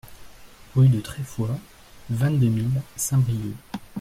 [0.75, 1.59] Rue de Trefois,
[2.09, 3.53] vingt-deux mille Saint-Brieuc